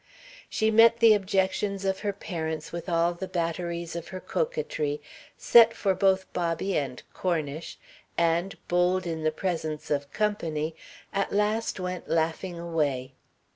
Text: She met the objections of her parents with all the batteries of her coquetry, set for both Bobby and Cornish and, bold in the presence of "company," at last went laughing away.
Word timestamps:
She 0.49 0.71
met 0.71 0.97
the 0.97 1.13
objections 1.13 1.85
of 1.85 1.99
her 1.99 2.11
parents 2.11 2.71
with 2.71 2.89
all 2.89 3.13
the 3.13 3.27
batteries 3.27 3.95
of 3.95 4.07
her 4.07 4.19
coquetry, 4.19 4.99
set 5.37 5.75
for 5.75 5.93
both 5.93 6.25
Bobby 6.33 6.75
and 6.75 7.03
Cornish 7.13 7.77
and, 8.17 8.57
bold 8.67 9.05
in 9.05 9.21
the 9.21 9.29
presence 9.31 9.91
of 9.91 10.11
"company," 10.11 10.75
at 11.13 11.31
last 11.31 11.79
went 11.79 12.09
laughing 12.09 12.57
away. 12.59 13.13